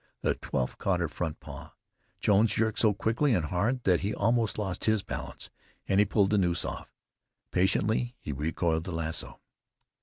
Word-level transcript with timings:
The 0.23 0.33
twelfth 0.33 0.79
caught 0.79 0.99
her 0.99 1.07
front 1.07 1.39
paw. 1.39 1.73
Jones 2.19 2.49
jerked 2.55 2.79
so 2.79 2.91
quickly 2.91 3.35
and 3.35 3.45
hard 3.45 3.83
that 3.83 3.99
he 3.99 4.15
almost 4.15 4.57
lost 4.57 4.85
his 4.85 5.03
balance, 5.03 5.51
and 5.87 5.99
he 5.99 6.05
pulled 6.07 6.31
the 6.31 6.39
noose 6.39 6.65
off. 6.65 6.91
Patiently 7.51 8.15
he 8.19 8.33
recoiled 8.33 8.85
the 8.85 8.91
lasso. 8.91 9.39